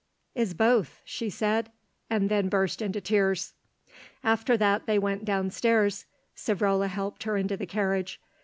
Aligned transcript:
"Is 0.33 0.55
both," 0.55 0.99
she 1.05 1.29
said, 1.29 1.71
and 2.09 2.27
then 2.27 2.49
burst 2.49 2.81
into 2.81 2.99
tears. 2.99 3.53
After 4.23 4.57
that 4.57 4.87
they 4.87 4.97
went 4.97 5.25
down 5.25 5.51
stairs. 5.51 6.07
Savrola 6.35 6.87
helped 6.87 7.21
her 7.21 7.37
into 7.37 7.55
the 7.55 7.67
carriage. 7.67 8.19